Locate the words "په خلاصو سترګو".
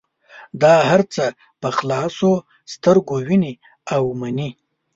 1.61-3.15